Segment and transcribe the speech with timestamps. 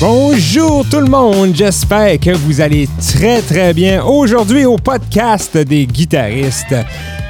[0.00, 4.02] Bonjour tout le monde, j'espère que vous allez très très bien.
[4.02, 6.74] Aujourd'hui au podcast des guitaristes,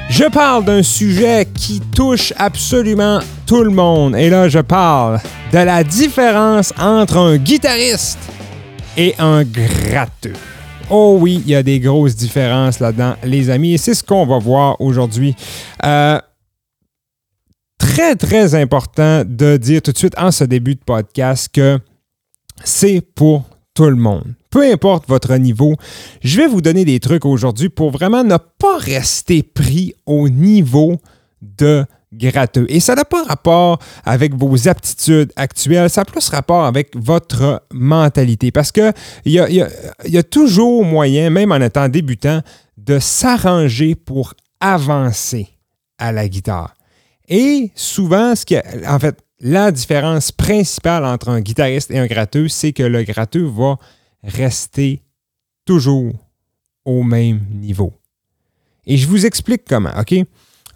[0.09, 4.15] je parle d'un sujet qui touche absolument tout le monde.
[4.15, 5.19] Et là, je parle
[5.51, 8.19] de la différence entre un guitariste
[8.95, 10.33] et un gratteux.
[10.89, 14.25] Oh oui, il y a des grosses différences là-dedans, les amis, et c'est ce qu'on
[14.25, 15.35] va voir aujourd'hui.
[15.83, 16.19] Euh,
[17.77, 21.79] très, très important de dire tout de suite en ce début de podcast que
[22.63, 24.33] c'est pour tout le monde.
[24.57, 25.75] Peu importe votre niveau,
[26.23, 30.95] je vais vous donner des trucs aujourd'hui pour vraiment ne pas rester pris au niveau
[31.43, 32.65] de gratteux.
[32.67, 37.61] Et ça n'a pas rapport avec vos aptitudes actuelles, ça a plus rapport avec votre
[37.71, 38.49] mentalité.
[38.51, 38.91] Parce qu'il
[39.27, 42.41] y a, y a- toujours moyen, même en étant débutant,
[42.77, 45.49] de s'arranger pour avancer
[45.99, 46.73] à la guitare.
[47.29, 52.47] Et souvent, ce qui en fait, la différence principale entre un guitariste et un gratteux,
[52.47, 53.75] c'est que le gratteux va
[54.27, 55.01] rester
[55.65, 56.13] toujours
[56.85, 57.93] au même niveau.
[58.85, 60.15] Et je vous explique comment, OK?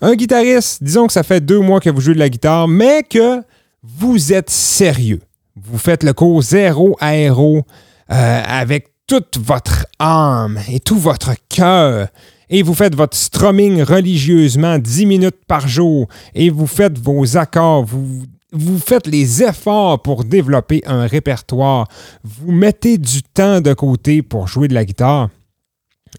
[0.02, 3.04] Un guitariste, disons que ça fait deux mois que vous jouez de la guitare, mais
[3.04, 3.44] que
[3.84, 5.22] vous êtes sérieux.
[5.56, 7.64] Vous faites le cours zéro aéro
[8.12, 12.08] euh, avec toute votre âme et tout votre cœur.
[12.50, 16.08] Et vous faites votre strumming religieusement 10 minutes par jour.
[16.34, 17.86] Et vous faites vos accords.
[17.86, 21.88] Vous, vous faites les efforts pour développer un répertoire.
[22.24, 25.30] Vous mettez du temps de côté pour jouer de la guitare.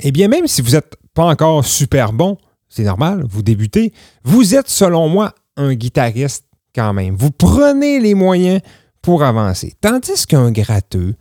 [0.01, 3.93] Eh bien, même si vous n'êtes pas encore super bon, c'est normal, vous débutez,
[4.25, 7.15] vous êtes, selon moi, un guitariste quand même.
[7.17, 8.61] Vous prenez les moyens
[9.03, 9.75] pour avancer.
[9.81, 11.15] Tandis qu'un gratteux,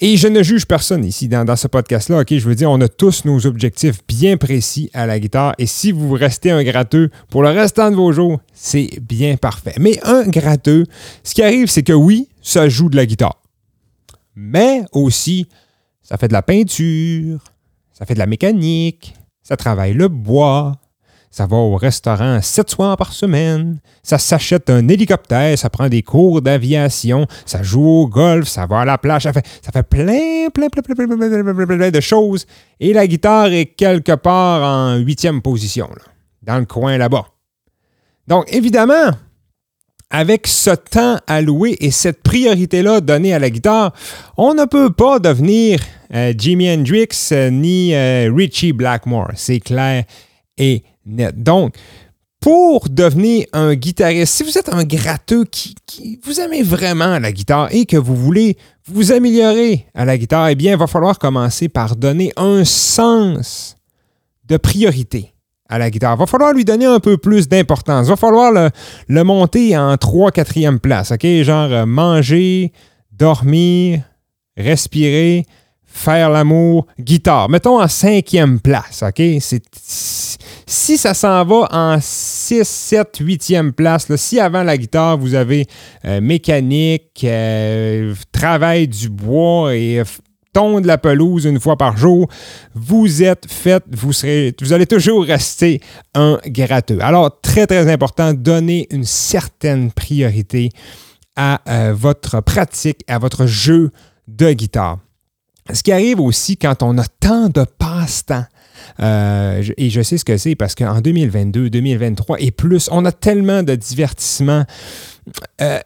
[0.00, 2.28] et je ne juge personne ici dans, ce podcast-là, OK?
[2.30, 5.92] Je veux dire, on a tous nos objectifs bien précis à la guitare, et si
[5.92, 9.74] vous restez un gratteux pour le restant de vos jours, c'est bien parfait.
[9.78, 10.84] Mais un gratteux,
[11.22, 13.40] ce qui arrive, c'est que oui, ça joue de la guitare.
[14.34, 15.46] Mais aussi,
[16.02, 17.44] ça fait de la peinture,
[17.92, 20.80] ça fait de la mécanique, ça travaille le bois,
[21.34, 23.80] ça va au restaurant sept soirs par semaine.
[24.04, 28.82] Ça s'achète un hélicoptère, ça prend des cours d'aviation, ça joue au golf, ça va
[28.82, 31.90] à la plage, ça fait, ça fait plein, plein, plein, plein, plein, plein, plein, plein
[31.90, 32.46] de choses.
[32.78, 36.04] Et la guitare est quelque part en huitième position, là,
[36.44, 37.26] dans le coin là-bas.
[38.28, 39.10] Donc, évidemment,
[40.10, 43.92] avec ce temps alloué et cette priorité-là donnée à la guitare,
[44.36, 45.80] on ne peut pas devenir
[46.14, 49.32] euh, Jimi Hendrix euh, ni euh, Richie Blackmore.
[49.34, 50.04] C'est clair
[50.56, 51.74] et donc,
[52.40, 55.74] pour devenir un guitariste, si vous êtes un gratteux qui,
[56.22, 60.54] vous aimez vraiment la guitare et que vous voulez vous améliorer à la guitare, eh
[60.54, 63.76] bien, il va falloir commencer par donner un sens
[64.44, 65.32] de priorité
[65.70, 66.16] à la guitare.
[66.16, 68.06] Il va falloir lui donner un peu plus d'importance.
[68.06, 68.68] Il va falloir le,
[69.08, 71.12] le monter en 3 4e place.
[71.12, 71.24] OK?
[71.24, 72.72] Genre euh, manger,
[73.10, 74.02] dormir,
[74.56, 75.46] respirer,
[75.94, 77.48] faire l'amour, guitare.
[77.48, 79.02] Mettons en cinquième place.
[79.02, 79.22] OK?
[79.40, 79.62] C'est,
[80.66, 85.66] si ça s'en va en 6, 7, 8e place, si avant la guitare, vous avez
[86.04, 90.04] euh, mécanique, euh, travail du bois et euh,
[90.52, 92.28] tondre la pelouse une fois par jour,
[92.74, 95.80] vous êtes fait, vous serez, vous allez toujours rester
[96.14, 96.98] un gratteux.
[97.00, 100.70] Alors, très, très important, donnez une certaine priorité
[101.36, 103.90] à euh, votre pratique, à votre jeu
[104.28, 104.98] de guitare.
[105.72, 108.44] Ce qui arrive aussi quand on a tant de passe-temps,
[109.00, 113.12] euh, et je sais ce que c'est parce qu'en 2022, 2023 et plus, on a
[113.12, 114.64] tellement de divertissements.
[115.60, 115.78] Euh,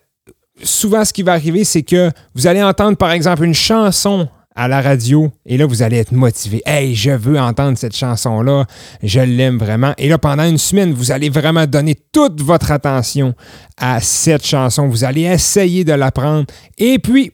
[0.62, 4.66] souvent, ce qui va arriver, c'est que vous allez entendre, par exemple, une chanson à
[4.66, 6.60] la radio et là, vous allez être motivé.
[6.66, 8.66] Hey, je veux entendre cette chanson-là,
[9.02, 9.94] je l'aime vraiment.
[9.98, 13.34] Et là, pendant une semaine, vous allez vraiment donner toute votre attention
[13.76, 14.88] à cette chanson.
[14.88, 16.46] Vous allez essayer de l'apprendre.
[16.76, 17.32] Et puis,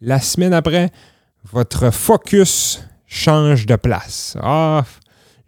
[0.00, 0.92] la semaine après,
[1.52, 4.36] votre focus change de place.
[4.42, 4.84] Ah,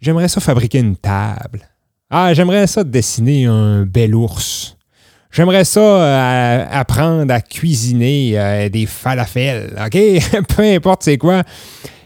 [0.01, 1.61] j'aimerais ça fabriquer une table.
[2.09, 4.77] Ah, j'aimerais ça dessiner un bel ours.
[5.31, 9.99] J'aimerais ça euh, apprendre à cuisiner euh, des falafels, OK?
[10.55, 11.43] Peu importe c'est quoi.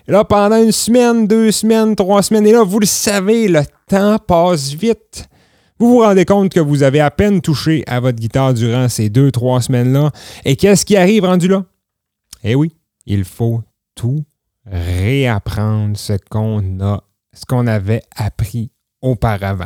[0.07, 4.17] Là, pendant une semaine, deux semaines, trois semaines, et là, vous le savez, le temps
[4.19, 5.29] passe vite.
[5.79, 9.09] Vous vous rendez compte que vous avez à peine touché à votre guitare durant ces
[9.09, 10.11] deux, trois semaines-là.
[10.43, 11.63] Et qu'est-ce qui arrive rendu là?
[12.43, 12.73] Eh oui,
[13.05, 13.61] il faut
[13.95, 14.23] tout
[14.65, 17.03] réapprendre ce qu'on a,
[17.33, 19.65] ce qu'on avait appris auparavant.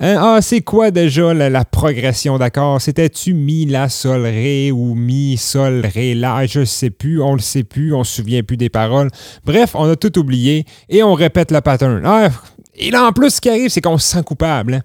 [0.00, 2.80] Hein, Ah, c'est quoi déjà la, progression d'accords?
[2.80, 6.46] C'était-tu mi, la, sol, ré ou mi, sol, ré, la?
[6.46, 9.10] Je sais plus, on le sait plus, on se souvient plus des paroles.
[9.44, 12.02] Bref, on a tout oublié et on répète le pattern.
[12.04, 12.28] Ah,
[12.74, 14.74] et là, en plus, ce qui arrive, c'est qu'on se sent coupable.
[14.74, 14.82] hein.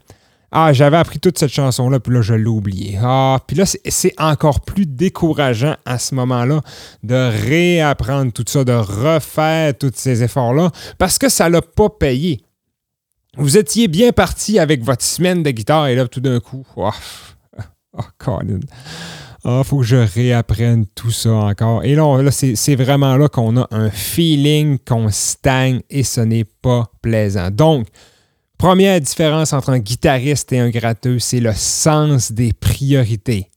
[0.55, 2.99] Ah, j'avais appris toute cette chanson-là, puis là, je l'ai oubliée.
[3.01, 6.61] Ah, puis là, c'est- encore plus décourageant à ce moment-là
[7.01, 10.69] de réapprendre tout ça, de refaire tous ces efforts-là,
[10.99, 12.41] parce que ça l'a pas payé.
[13.35, 16.91] Vous étiez bien parti avec votre semaine de guitare, et là, tout d'un coup, oh,
[17.97, 18.59] oh Colin.
[19.43, 21.83] Ah, faut que je réapprenne tout ça encore.
[21.83, 26.45] Et là, là, c'est vraiment là qu'on a un feeling qu'on stagne et ce n'est
[26.45, 27.49] pas plaisant.
[27.51, 27.87] Donc,
[28.63, 33.49] Première différence entre un guitariste et un gratteux, c'est le sens des priorités.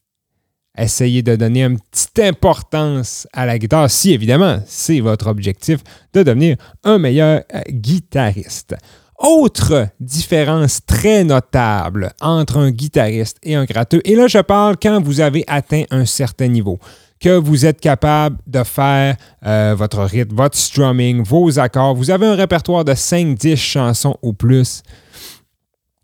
[0.77, 5.79] Essayez de donner une petite importance à la guitare, si évidemment c'est votre objectif
[6.13, 8.75] de devenir un meilleur euh, guitariste.
[9.17, 15.01] Autre différence très notable entre un guitariste et un gratteux, et là je parle quand
[15.01, 16.81] vous avez atteint un certain niveau,
[17.27, 22.25] que vous êtes capable de faire euh, votre rythme, votre strumming, vos accords, vous avez
[22.25, 24.85] un répertoire de 5-10 chansons ou plus,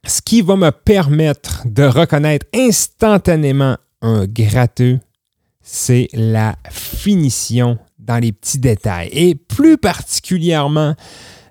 [0.04, 4.98] ce qui va me permettre de reconnaître instantanément un gratteux,
[5.60, 9.10] c'est la finition dans les petits détails.
[9.12, 10.96] Et plus particulièrement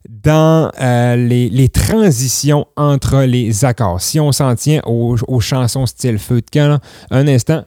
[0.10, 4.02] dans euh, les, les transitions entre les accords.
[4.02, 7.64] Si on s'en tient aux, chansons style feu de camp, un instant,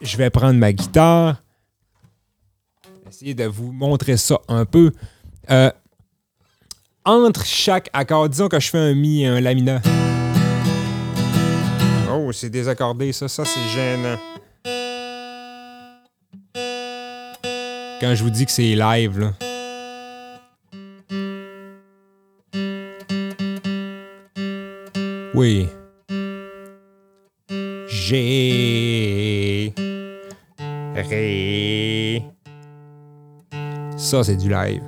[0.00, 1.42] je vais prendre ma guitare,
[3.08, 4.92] essayer de vous montrer ça un peu.
[5.50, 5.70] Euh,
[7.04, 9.80] entre chaque accord, disons que je fais un mi et un la mineur.
[12.12, 14.16] Oh, c'est désaccordé, ça, ça c'est gênant.
[18.00, 19.32] Quand je vous dis que c'est live, là.
[25.34, 25.68] Oui.
[27.88, 28.69] G.
[33.96, 34.82] Ça, c'est du live.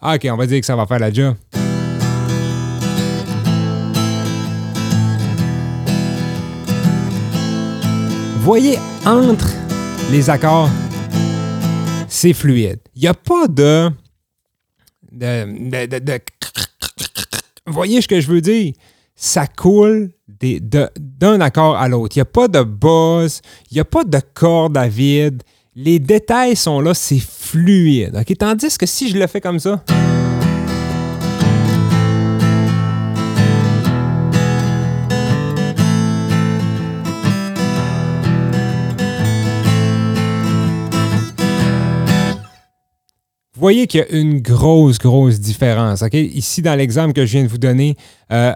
[0.00, 1.34] Ah, ok, on va dire que ça va faire la job.
[8.40, 9.48] Voyez, entre
[10.10, 10.70] les accords,
[12.08, 12.78] c'est fluide.
[12.94, 13.90] Il n'y a pas de-
[17.66, 18.72] Voyez ce que je veux dire?
[19.20, 22.16] Ça coule d'un accord à l'autre.
[22.16, 25.42] Il n'y a pas de buzz, il n'y a pas de corde à vide.
[25.74, 28.16] Les détails sont là, c'est fluide.
[28.38, 29.82] Tandis que si je le fais comme ça,
[43.54, 46.04] Vous voyez qu'il y a une grosse, grosse différence.
[46.12, 47.96] Ici, dans l'exemple que je viens de vous donner,
[48.30, 48.52] euh,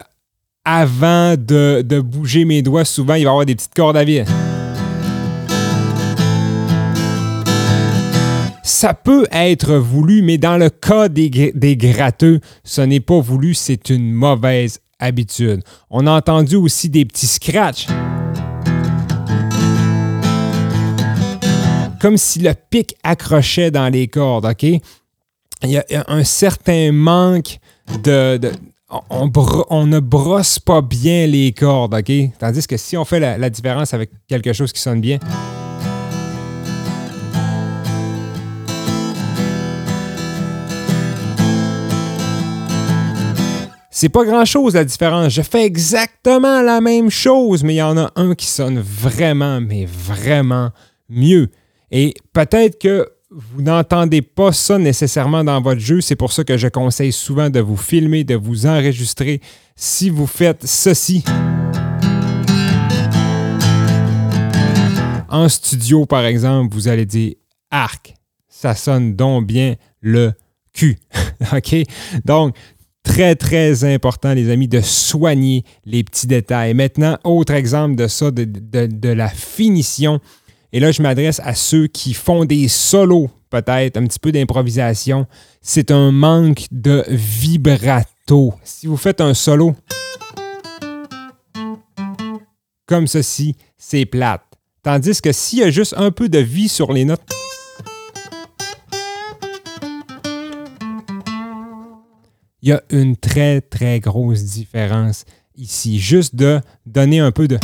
[0.64, 4.22] avant de, bouger mes doigts, souvent, il va y avoir des petites cordes à vis.
[8.62, 13.20] Ça peut être voulu, mais dans le cas des, gr- des gratteux, ce n'est pas
[13.20, 15.62] voulu, c'est une mauvaise habitude.
[15.90, 17.86] On a entendu aussi des petits scratchs.
[22.00, 24.62] Comme si le pic accrochait dans les cordes, OK?
[24.64, 24.80] Il
[25.70, 27.58] y a un certain manque
[28.02, 28.40] de-
[29.10, 32.12] on, ne brosse pas bien les cordes, OK?
[32.38, 35.18] Tandis que si on fait la, la différence avec quelque chose qui sonne bien,
[44.02, 45.32] C'est pas grand chose la différence.
[45.32, 49.60] Je fais exactement la même chose, mais il y en a un qui sonne vraiment,
[49.60, 50.70] mais vraiment
[51.08, 51.50] mieux.
[51.92, 56.00] Et peut-être que vous n'entendez pas ça nécessairement dans votre jeu.
[56.00, 59.40] C'est pour ça que je conseille souvent de vous filmer, de vous enregistrer.
[59.74, 61.24] Si vous faites ceci
[65.28, 67.34] en studio, par exemple, vous allez dire
[67.70, 68.14] arc.
[68.48, 70.32] Ça sonne donc bien le
[70.74, 70.98] cul.
[71.52, 71.74] OK?
[72.24, 72.54] Donc,
[73.02, 76.74] très, très important, les amis, de soigner les petits détails.
[76.74, 80.20] Maintenant, autre exemple de ça, de, la finition.
[80.72, 85.26] Et là, je m'adresse à ceux qui font des solos, peut-être, un petit peu d'improvisation.
[85.60, 88.54] C'est un manque de vibrato.
[88.64, 89.74] Si vous faites un solo
[92.86, 94.42] comme ceci, c'est plate.
[94.82, 97.22] Tandis que s'il y a juste un peu de vie sur les notes,
[102.60, 105.24] il y a une très, très grosse différence
[105.56, 105.98] ici.
[105.98, 107.58] Juste de donner un peu de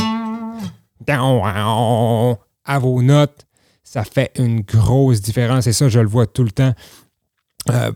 [2.69, 3.45] à vos notes,
[3.83, 5.67] ça fait une grosse différence.
[5.67, 6.73] Et ça, je le vois tout le temps.
[7.69, 7.91] Euh,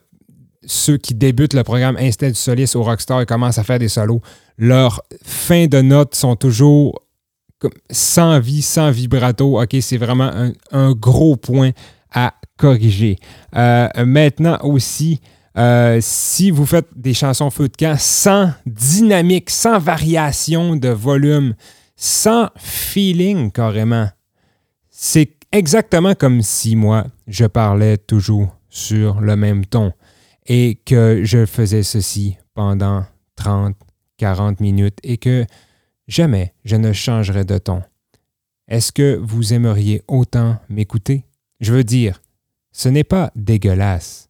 [0.66, 3.90] ceux qui débutent le programme Instead du soliste au Rockstar et commencent à faire des
[3.90, 4.22] solos,
[4.58, 7.00] leurs fins de notes sont toujours
[7.90, 9.62] sans vie, sans vibrato.
[9.62, 11.72] OK, c'est vraiment un, un gros point
[12.12, 13.18] à corriger.
[13.56, 15.22] Euh, maintenant aussi,
[15.58, 21.54] euh, si vous faites des chansons feu de camp sans dynamique, sans variation de volume,
[21.96, 24.10] sans feeling carrément,
[24.96, 29.92] c'est exactement comme si moi, je parlais toujours sur le même ton
[30.46, 33.04] et que je faisais ceci pendant
[33.36, 33.76] 30,
[34.18, 35.46] 40 minutes et que
[36.08, 37.82] jamais je ne changerais de ton.
[38.68, 41.26] Est-ce que vous aimeriez autant m'écouter?
[41.60, 42.22] Je veux dire,
[42.72, 44.30] ce n'est pas dégueulasse,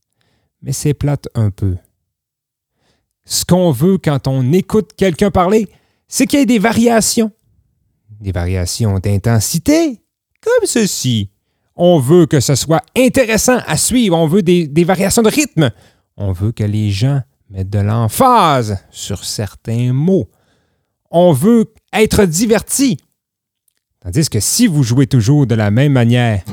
[0.62, 1.75] mais c'est plate un peu.
[3.25, 5.67] Ce qu'on veut quand on écoute quelqu'un parler,
[6.08, 7.34] c'est qu'il y ait des variations.
[8.22, 10.02] Des variations d'intensité,
[10.43, 11.29] comme ceci.
[11.75, 15.71] On veut que ce soit intéressant à suivre, on veut des, variations de rythme.
[16.17, 20.29] On veut que les gens mettent de l'emphase sur certains mots.
[21.09, 22.97] On veut être diverti.
[24.01, 26.43] Tandis que si vous jouez toujours de la même manière,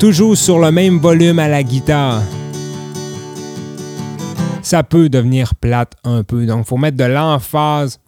[0.00, 2.22] toujours sur le même volume à la guitare,
[4.62, 6.46] ça peut devenir plate un peu.
[6.46, 8.00] Donc, il faut mettre de l'emphase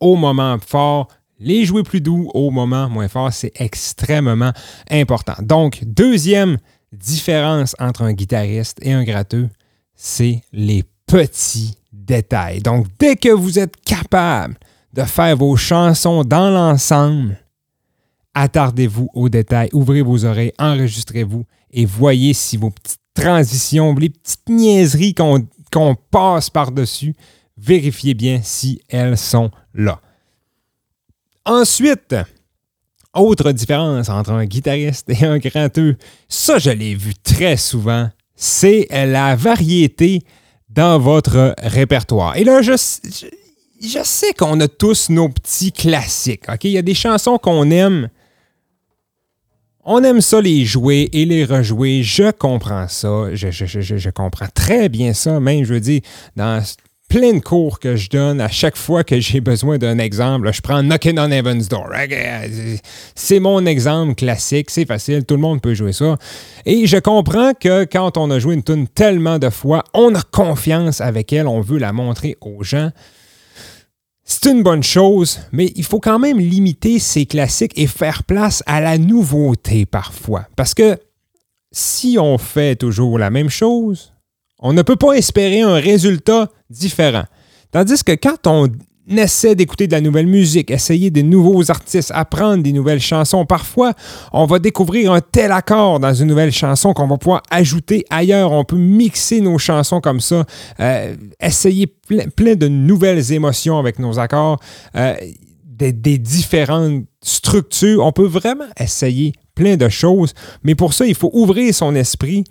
[0.00, 1.08] au moment fort.
[1.40, 4.52] Les jouer plus doux au moment moins fort, c'est extrêmement
[4.90, 5.34] important.
[5.40, 6.58] Donc, deuxième
[6.92, 9.48] différence entre un guitariste et un gratteux,
[9.94, 12.60] c'est les petits détails.
[12.60, 14.56] Donc, dès que vous êtes capable
[14.94, 17.38] de faire vos chansons dans l'ensemble,
[18.34, 24.48] attardez-vous aux détails, ouvrez vos oreilles, enregistrez-vous et voyez si vos petites transitions, les petites
[24.48, 27.14] niaiseries qu'on qu'on passe par-dessus,
[27.58, 30.00] vérifiez bien si elles sont là.
[31.48, 32.14] Ensuite,
[33.14, 35.96] autre différence entre un guitariste et un gratteux,
[36.28, 40.20] ça je l'ai vu très souvent, c'est la variété
[40.68, 42.36] dans votre répertoire.
[42.36, 46.44] Et là, je, sais qu'on a tous nos petits classiques.
[46.64, 48.10] Il y a des chansons qu'on aime.
[49.84, 52.02] On aime ça les jouer et les rejouer.
[52.02, 53.34] Je comprends ça.
[53.34, 55.40] Je comprends très bien ça.
[55.40, 56.02] Même, je veux dire,
[56.36, 56.62] dans
[57.08, 60.60] plein de cours que je donne, à chaque fois que j'ai besoin d'un exemple, je
[60.60, 61.88] prends Knocking on Heaven's Door.
[63.14, 64.70] C'est mon exemple classique.
[64.70, 65.24] C'est facile.
[65.24, 66.16] Tout le monde peut jouer ça.
[66.66, 70.22] Et je comprends que quand on a joué une tune tellement de fois, on a
[70.22, 71.46] confiance avec elle.
[71.46, 72.90] On veut la montrer aux gens.
[74.24, 78.62] C'est une bonne chose, mais il faut quand même limiter ces classiques et faire place
[78.66, 80.46] à la nouveauté parfois.
[80.54, 80.98] Parce que
[81.72, 84.12] si on fait toujours la même chose,
[84.58, 87.24] on ne peut pas espérer un résultat différent.
[87.70, 88.68] Tandis que quand on
[89.16, 93.94] essaie d'écouter de la nouvelle musique, essayer des nouveaux artistes, apprendre des nouvelles chansons, parfois
[94.32, 98.52] on va découvrir un tel accord dans une nouvelle chanson qu'on va pouvoir ajouter ailleurs.
[98.52, 100.44] On peut mixer nos chansons comme ça,
[100.80, 104.58] euh, essayer plein, de nouvelles émotions avec nos accords,
[104.96, 105.14] euh,
[105.64, 108.04] des différentes structures.
[108.04, 112.44] On peut vraiment essayer plein de choses, mais pour ça, il faut ouvrir son esprit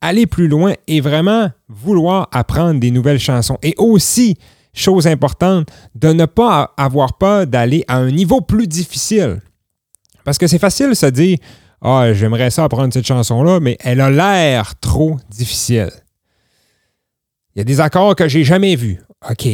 [0.00, 3.58] aller plus loin et vraiment vouloir apprendre des nouvelles chansons.
[3.62, 4.36] Et aussi,
[4.72, 9.40] chose importante, de ne pas avoir peur d'aller à un niveau plus difficile.
[10.24, 11.38] Parce que c'est facile de se dire
[11.82, 15.90] Ah, j'aimerais ça apprendre cette chanson-là, mais elle a l'air trop difficile.
[17.54, 19.00] Il y a des accords que j'ai jamais vus.
[19.28, 19.46] OK.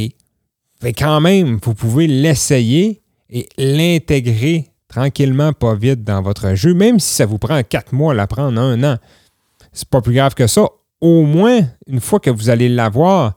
[0.82, 7.00] Mais quand même, vous pouvez l'essayer et l'intégrer tranquillement, pas vite dans votre jeu, même
[7.00, 8.98] si ça vous prend quatre mois à l'apprendre, un an
[9.76, 10.68] c'est pas plus grave que ça.
[11.00, 13.34] Au moins, une fois que vous allez l'avoir,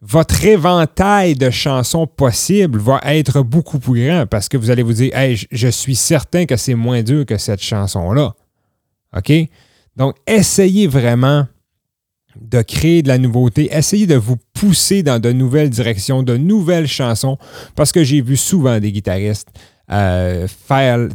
[0.00, 4.94] votre éventail de chansons possibles va être beaucoup plus grand parce que vous allez vous
[4.94, 5.12] dire
[5.50, 8.34] je suis certain que c'est moins dur que cette chanson-là.
[9.14, 9.32] OK?
[9.96, 11.46] Donc, essayez vraiment
[12.40, 16.86] de créer de la nouveauté, essayez de vous pousser dans de nouvelles directions, de nouvelles
[16.86, 17.36] chansons,
[17.74, 19.48] parce que j'ai vu souvent des guitaristes
[19.90, 21.08] euh, faire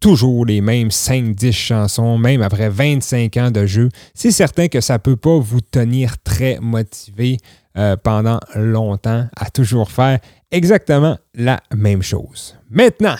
[0.00, 4.94] toujours les mêmes 5-10 chansons, même après 25 ans de jeu, c'est certain que ça
[4.94, 7.38] ne peut pas vous tenir très motivé
[7.76, 12.56] euh, pendant longtemps à toujours faire exactement la même chose.
[12.70, 13.16] Maintenant,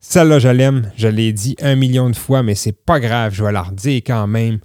[0.00, 3.42] celle-là, je l'aime, je l'ai dit un million de fois, mais c'est pas grave, je
[3.42, 4.60] vais la redire quand même.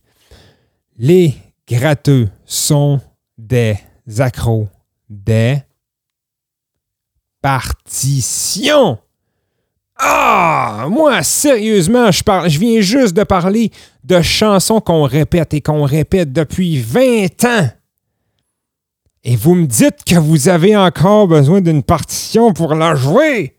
[0.98, 1.34] Les
[1.68, 3.02] gratteux sont
[3.38, 3.76] des
[4.20, 4.68] accros,
[5.10, 5.58] des
[7.42, 9.00] partitions.
[10.04, 13.72] Ah, moi, sérieusement, je, viens juste de parler
[14.04, 17.70] de chansons qu'on répète et qu'on répète depuis 20 ans.
[19.24, 23.56] Et vous me dites que vous avez encore besoin d'une partition pour la jouer.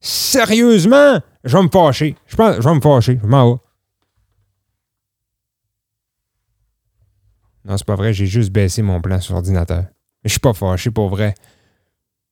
[0.00, 2.16] Sérieusement, je vais me fâcher.
[2.26, 3.20] Je pense, je vais me fâcher.
[3.22, 3.60] Je m'en vais.
[7.64, 9.84] Non, c'est pas vrai, j'ai juste baissé mon plan sur l'ordinateur.
[10.24, 11.34] Je suis pas fâché pour vrai.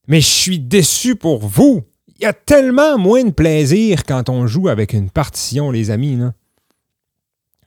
[0.08, 1.84] Mais je suis déçu pour vous.
[2.16, 6.18] Il y a tellement moins de plaisir quand on joue avec une partition, les amis.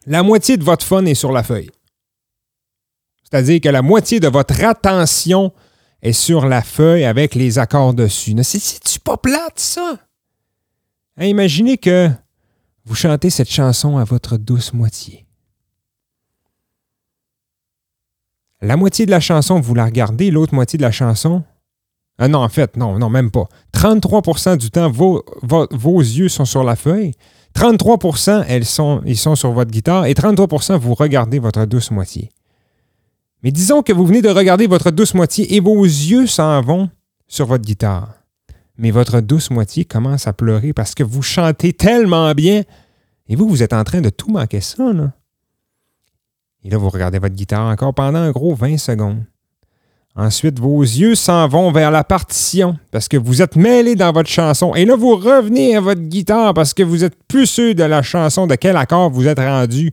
[0.06, 1.70] La moitié de votre fun est sur la feuille.
[3.24, 5.51] C'est-à-dire que la moitié de votre attention
[6.01, 8.34] est sur la feuille avec les accords dessus.
[8.42, 9.98] C'est-tu pas plate, ça?
[11.18, 12.10] Hein, imaginez que
[12.86, 15.25] vous chantez cette chanson à votre douce moitié.
[18.62, 21.44] La moitié de la chanson, vous la regardez, l'autre moitié de la chanson.
[22.19, 23.47] Ah non, en fait, non, non, même pas.
[23.74, 27.13] 33% du temps, vos, yeux sont sur la feuille.
[27.53, 27.97] 33
[28.47, 30.05] elles sont, ils sont sur votre guitare.
[30.05, 32.31] Et 33% vous regardez votre douce moitié.
[33.43, 36.89] Mais disons que vous venez de regarder votre douce moitié et vos yeux s'en vont
[37.27, 38.13] sur votre guitare.
[38.77, 42.63] Mais votre douce moitié commence à pleurer parce que vous chantez tellement bien.
[43.27, 45.13] Et vous, vous êtes en train de tout manquer ça, là.
[46.63, 49.24] Et là, vous regardez votre guitare encore pendant un gros 20 secondes.
[50.19, 54.29] Ensuite, vos yeux s'en vont vers la partition parce que vous êtes mêlé dans votre
[54.29, 54.74] chanson.
[54.74, 58.01] Et là, vous revenez à votre guitare parce que vous êtes plus sûr de la
[58.01, 59.91] chanson, de quel accord vous êtes rendu.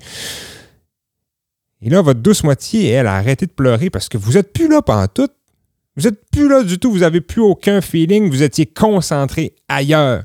[1.83, 4.67] Et là, votre douce moitié, elle, a arrêté de pleurer parce que vous n'êtes plus
[4.67, 5.29] là pendant tout.
[5.95, 6.91] Vous n'êtes plus là du tout.
[6.91, 8.31] Vous n'avez plus aucun feeling.
[8.31, 10.23] Vous étiez concentré ailleurs.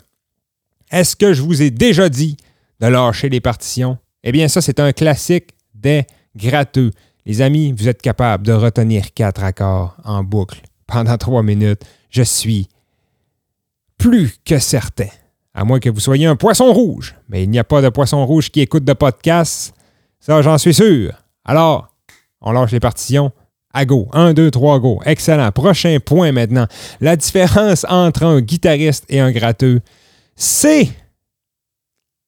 [0.92, 2.38] Est-ce que je vous ai déjà dit
[2.80, 3.98] de lâcher les partitions?
[4.24, 6.92] Eh bien, ça, c'est un classique des gratteux.
[7.26, 11.82] Les amis, vous êtes capables de retenir quatre accords en boucle pendant trois minutes.
[12.10, 12.68] Je suis
[13.98, 15.10] plus que certain.
[15.54, 17.16] À moins que vous soyez un poisson rouge.
[17.28, 19.74] Mais il n'y a pas de poisson rouge qui écoute de podcast.
[20.20, 21.14] Ça, j'en suis sûr.
[21.44, 21.90] Alors,
[22.42, 23.32] on lâche les partitions.
[23.74, 24.08] À go.
[24.14, 25.02] 1, 2, 3, go.
[25.06, 25.52] Excellent.
[25.52, 26.68] Prochain point maintenant.
[27.02, 29.82] La différence entre un guitariste et un gratteux,
[30.36, 30.90] c'est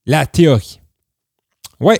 [0.05, 0.81] la théorie.
[1.79, 1.95] Oui,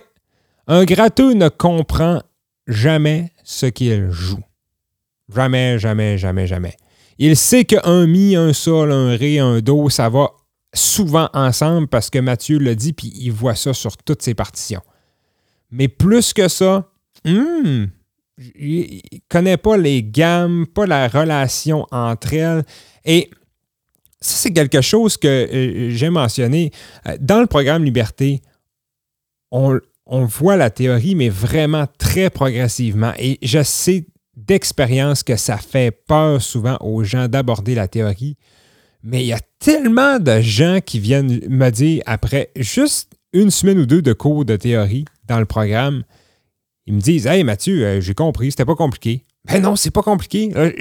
[0.67, 2.21] un gratteux ne comprend
[2.67, 4.43] jamais ce qu'il joue.
[5.33, 6.75] Jamais, jamais, jamais, jamais.
[7.17, 10.31] Il sait qu'un mi, un sol, un ré, un do, ça va
[10.73, 14.81] souvent ensemble parce que Mathieu l'a dit, puis il voit ça sur toutes ses partitions.
[15.69, 16.89] Mais plus que ça,
[17.25, 17.85] hmm,
[18.55, 22.63] il ne connaît pas les gammes, pas la relation entre elles.
[23.05, 23.29] Et
[24.19, 26.71] ça, c'est quelque chose que euh, j'ai mentionné.
[27.07, 28.41] Euh, Dans le programme Liberté,
[29.51, 29.79] on,
[30.11, 33.13] on voit la théorie, mais vraiment très progressivement.
[33.17, 38.35] Et je sais d'expérience que ça fait peur souvent aux gens d'aborder la théorie.
[39.03, 43.79] Mais il y a tellement de gens qui viennent me dire, après juste une semaine
[43.79, 46.03] ou deux de cours de théorie dans le programme,
[46.85, 49.23] ils me disent Hey Mathieu, euh, j'ai compris, c'était pas compliqué.
[49.45, 50.51] Ben non, c'est pas compliqué.
[50.57, 50.73] Euh,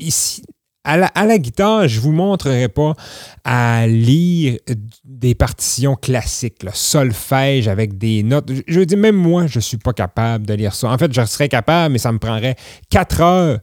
[0.00, 0.42] ici,
[0.84, 2.94] à la, guitare, je vous montrerai pas
[3.44, 4.58] à lire
[5.04, 8.50] des partitions classiques, là, solfège avec des notes.
[8.66, 10.90] Je- veux dire, même moi, je suis pas capable de lire ça.
[10.90, 12.56] En fait, je serais capable, mais ça me prendrait
[12.90, 13.58] quatre heures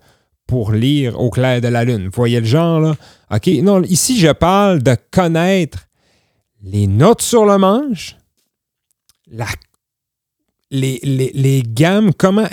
[0.47, 2.05] pour lire au clair de la lune.
[2.05, 2.95] Vous voyez le genre, là?
[3.31, 3.47] OK?
[3.61, 5.87] Non, ici, je parle de connaître
[6.63, 8.15] les notes sur le manche,
[10.71, 12.47] les, gammes, comment,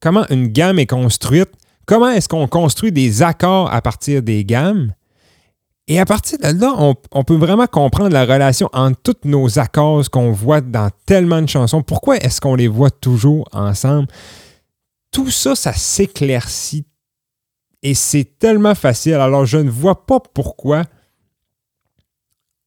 [0.00, 1.50] comment une gamme est construite,
[1.86, 4.92] comment est-ce qu'on construit des accords à partir des gammes?
[5.90, 10.08] Et à partir de là, on, peut vraiment comprendre la relation entre tous nos accords
[10.08, 11.82] qu'on voit dans tellement de chansons.
[11.82, 14.06] Pourquoi est-ce qu'on les voit toujours ensemble?
[15.10, 16.86] Tout ça, ça s'éclaircit
[17.82, 19.14] et c'est tellement facile.
[19.14, 20.84] Alors, je ne vois pas pourquoi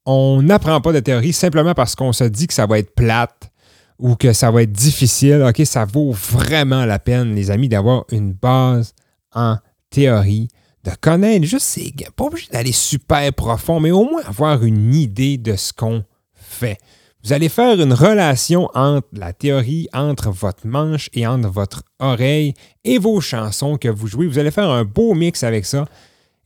[0.05, 3.51] on n'apprend pas de théorie simplement parce qu'on se dit que ça va être plate
[3.99, 8.03] ou que ça va être difficile, OK, ça vaut vraiment la peine, les amis, d'avoir
[8.11, 8.93] une base
[9.33, 9.57] en
[9.89, 10.47] théorie,
[10.83, 12.09] de connaître juste gars.
[12.15, 16.77] Pas obligé d'aller super profond, mais au moins avoir une idée de ce qu'on fait.
[17.23, 22.53] Vous allez faire une relation entre la théorie, entre votre manche et entre votre oreille
[22.83, 24.27] et vos chansons que vous jouez.
[24.27, 25.85] Vous allez faire un beau mix avec ça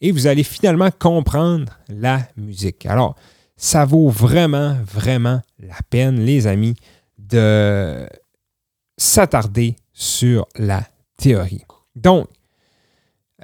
[0.01, 2.85] et vous allez finalement comprendre la musique.
[2.85, 3.15] Alors,
[3.55, 6.75] ça vaut vraiment, vraiment la peine, les amis,
[7.17, 8.07] de
[8.97, 10.83] s'attarder sur la
[11.17, 11.63] théorie.
[11.95, 12.27] Donc,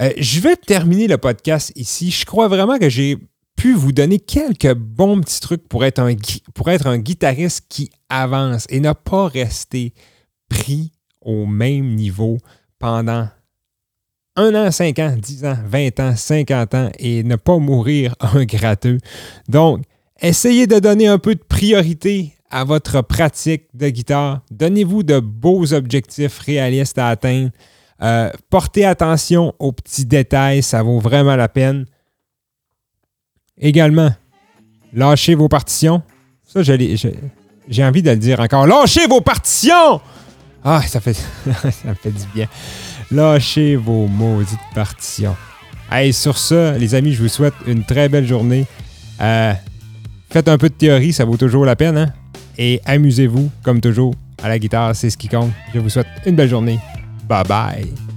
[0.01, 2.11] euh, je vais terminer le podcast ici.
[2.11, 3.17] Je crois vraiment que j'ai
[3.55, 7.65] pu vous donner quelques bons petits trucs pour être un, gui- pour être un guitariste
[7.69, 9.93] qui avance et ne pas rester
[10.49, 12.37] pris au même niveau
[12.79, 13.27] pendant
[14.35, 18.45] un an, cinq ans, dix ans, vingt ans, cinquante ans et ne pas mourir un
[18.45, 18.97] gratteux.
[19.47, 19.83] Donc,
[20.19, 24.41] essayez de donner un peu de priorité à votre pratique de guitare.
[24.51, 27.51] Donnez-vous de beaux objectifs réalistes à atteindre.
[28.01, 31.85] Euh, portez attention aux petits détails, ça vaut vraiment la peine.
[33.57, 34.11] Également,
[34.93, 36.01] lâchez vos partitions.
[36.45, 38.67] Ça, j'ai envie de le dire encore.
[38.67, 40.01] Lâchez vos partitions!
[40.63, 42.47] Ah, ça me fait du bien.
[43.11, 45.35] Lâchez vos maudites partitions.
[45.91, 48.65] Hey, sur ça, les amis, je vous souhaite une très belle journée.
[49.21, 49.53] Euh,
[50.29, 51.97] faites un peu de théorie, ça vaut toujours la peine.
[51.97, 52.13] Hein?
[52.57, 55.51] Et amusez-vous, comme toujours, à la guitare, c'est ce qui compte.
[55.73, 56.79] Je vous souhaite une belle journée.
[57.27, 58.12] Bye bye.